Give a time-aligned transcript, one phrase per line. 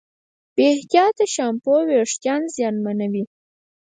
[0.55, 3.23] بې احتیاطه شیمپو وېښتيان زیانمنوي.